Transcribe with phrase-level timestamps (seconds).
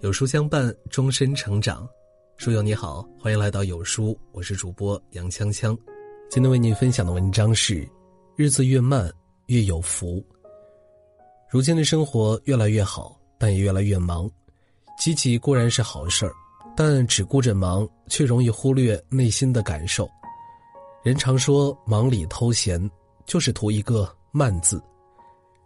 [0.00, 1.86] 有书相伴，终身成长。
[2.36, 5.76] 书友你好，欢迎来到有书，我是主播杨锵锵。
[6.30, 7.84] 今天为您分享的文章是：
[8.36, 9.12] 日子越慢
[9.46, 10.24] 越有福。
[11.50, 14.30] 如今的生活越来越好，但也越来越忙。
[15.00, 16.32] 积极固然是好事儿，
[16.76, 20.08] 但只顾着忙，却容易忽略内心的感受。
[21.02, 22.88] 人常说忙里偷闲，
[23.26, 24.80] 就是图一个慢字。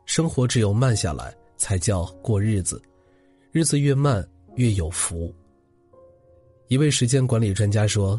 [0.06, 2.80] 生活只有慢下来，才叫过日子。
[3.52, 5.30] 日子越慢越有福。
[6.68, 8.18] 一位时间管理专家说：“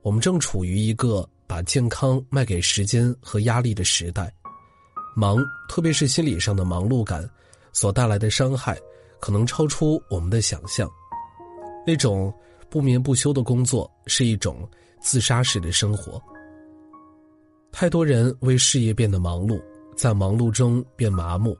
[0.00, 4.32] 我们正处于一个把健康卖给时间和压力的时代，
[5.14, 5.36] 忙，
[5.68, 7.28] 特别是心理上的忙碌感，
[7.74, 8.74] 所带来的伤害，
[9.20, 10.90] 可能超出我们的想象。
[11.86, 12.32] 那种
[12.70, 14.66] 不眠不休的工作，是一种
[14.98, 16.18] 自杀式的生活。
[17.70, 19.62] 太多人为事业变得忙碌，
[19.94, 21.54] 在忙碌中变麻木，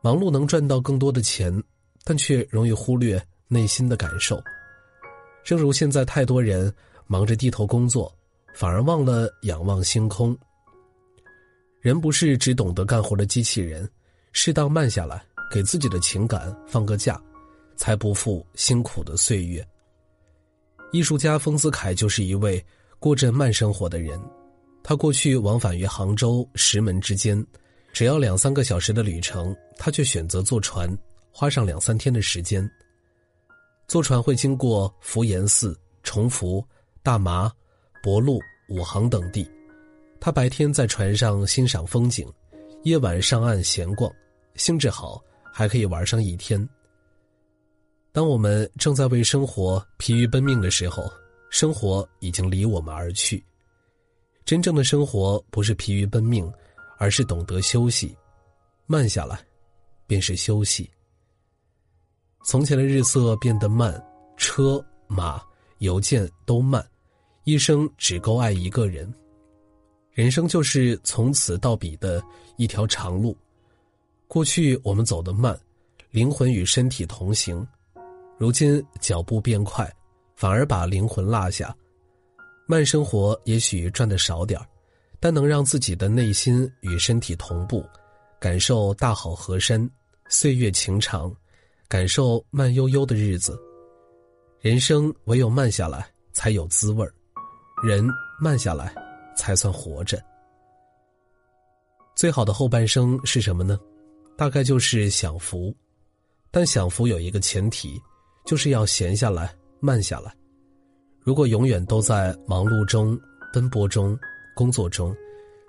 [0.00, 1.52] 忙碌能赚到更多的钱。”
[2.04, 4.42] 但却容易忽略内心的感受，
[5.44, 6.72] 正如现在太多人
[7.06, 8.12] 忙着低头工作，
[8.54, 10.36] 反而忘了仰望星空。
[11.80, 13.88] 人不是只懂得干活的机器人，
[14.32, 17.20] 适当慢下来，给自己的情感放个假，
[17.76, 19.66] 才不负辛苦的岁月。
[20.92, 22.64] 艺术家丰子恺就是一位
[22.98, 24.20] 过着慢生活的人，
[24.82, 27.44] 他过去往返于杭州、石门之间，
[27.92, 30.88] 只要两三个小时的旅程，他却选择坐船。
[31.32, 32.68] 花上两三天的时间。
[33.86, 36.64] 坐船会经过福岩寺、崇福、
[37.02, 37.52] 大麻、
[38.02, 39.50] 博路、武行等地。
[40.20, 42.30] 他白天在船上欣赏风景，
[42.84, 44.12] 夜晚上岸闲逛，
[44.54, 45.20] 兴致好
[45.52, 46.68] 还可以玩上一天。
[48.12, 51.10] 当我们正在为生活疲于奔命的时候，
[51.48, 53.42] 生活已经离我们而去。
[54.44, 56.52] 真正的生活不是疲于奔命，
[56.98, 58.16] 而是懂得休息，
[58.86, 59.38] 慢下来，
[60.06, 60.90] 便是休息。
[62.42, 64.02] 从前的日色变得慢，
[64.36, 65.40] 车马
[65.78, 66.84] 邮件都慢，
[67.44, 69.12] 一生只够爱一个人。
[70.12, 72.22] 人生就是从此到彼的
[72.56, 73.36] 一条长路。
[74.26, 75.58] 过去我们走得慢，
[76.10, 77.64] 灵魂与身体同行；
[78.38, 79.90] 如今脚步变快，
[80.34, 81.74] 反而把灵魂落下。
[82.66, 84.66] 慢生活也许赚的少点儿
[85.18, 87.84] 但能让自己的内心与身体同步，
[88.38, 89.88] 感受大好河山，
[90.28, 91.34] 岁月情长。
[91.90, 93.60] 感受慢悠悠的日子，
[94.60, 97.12] 人生唯有慢下来才有滋味儿，
[97.82, 98.08] 人
[98.40, 98.94] 慢下来
[99.36, 100.22] 才算活着。
[102.14, 103.76] 最好的后半生是什么呢？
[104.36, 105.74] 大概就是享福，
[106.52, 108.00] 但享福有一个前提，
[108.46, 110.32] 就是要闲下来、慢下来。
[111.18, 113.18] 如果永远都在忙碌中、
[113.52, 114.16] 奔波中、
[114.54, 115.12] 工作中，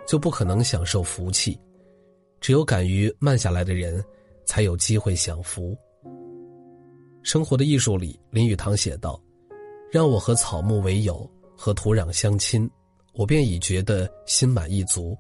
[0.08, 1.59] 就不可能享受福气。
[2.40, 4.06] 只有敢于慢下来的人，
[4.46, 5.76] 才有机会享福。
[7.24, 9.22] 生活的艺术里，林语堂写道
[9.92, 12.68] ：“让我和草木为友，和土壤相亲，
[13.14, 15.16] 我便已觉得心满意足。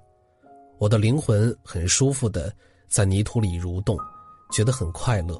[0.79, 2.51] 我的灵魂很舒服的
[2.87, 3.95] 在泥土里蠕动，
[4.51, 5.39] 觉得很快乐。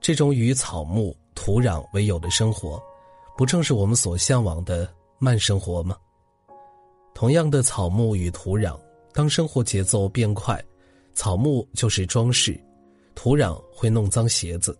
[0.00, 2.80] 这种与草木、土壤为友的生活，
[3.36, 4.88] 不正是我们所向往的
[5.18, 5.96] 慢生活吗？
[7.14, 8.78] 同样的草木与土壤，
[9.12, 10.64] 当生活节奏变快，
[11.14, 12.58] 草木就是装饰，
[13.16, 14.78] 土壤会弄脏鞋子。”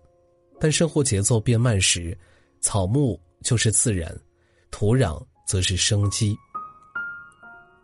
[0.61, 2.17] 但生活节奏变慢时，
[2.61, 4.13] 草木就是自然，
[4.71, 6.37] 土壤则是生机。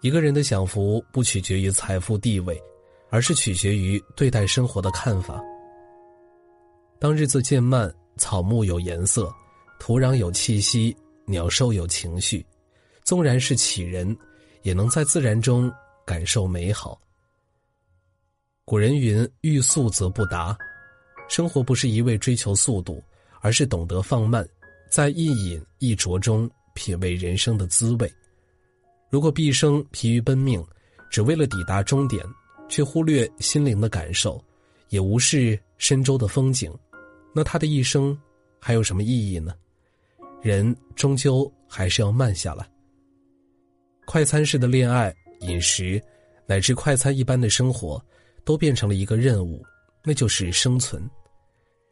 [0.00, 2.60] 一个人的享福不取决于财富地位，
[3.10, 5.40] 而是取决于对待生活的看法。
[6.98, 9.32] 当日子渐慢，草木有颜色，
[9.78, 10.94] 土壤有气息，
[11.26, 12.44] 鸟兽有情绪，
[13.02, 14.16] 纵然是杞人，
[14.62, 15.72] 也能在自然中
[16.04, 17.00] 感受美好。
[18.64, 20.56] 古人云：“欲速则不达。”
[21.28, 23.02] 生活不是一味追求速度，
[23.40, 24.46] 而是懂得放慢，
[24.90, 28.12] 在一饮一啄中品味人生的滋味。
[29.10, 30.64] 如果毕生疲于奔命，
[31.10, 32.24] 只为了抵达终点，
[32.68, 34.42] 却忽略心灵的感受，
[34.88, 36.72] 也无视深州的风景，
[37.34, 38.16] 那他的一生
[38.60, 39.54] 还有什么意义呢？
[40.42, 42.68] 人终究还是要慢下来。
[44.04, 46.02] 快餐式的恋爱、饮食，
[46.46, 48.04] 乃至快餐一般的生活，
[48.44, 49.64] 都变成了一个任务。
[50.04, 51.02] 那就是生存，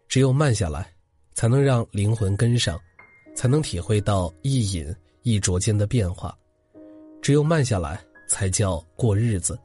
[0.07, 0.93] 只有慢下来，
[1.33, 2.79] 才能让灵魂跟上，
[3.35, 6.37] 才能体会到一饮一啄间的变化。
[7.23, 7.99] 只有慢下来，
[8.29, 9.59] 才叫过日子。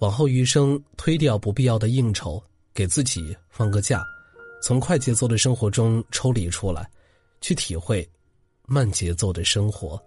[0.00, 2.42] 往后余生，推掉不必要的应酬，
[2.74, 4.02] 给自己放个假，
[4.60, 6.90] 从快节奏的生活中抽离出来，
[7.40, 8.08] 去体会
[8.66, 10.02] 慢节奏的生活。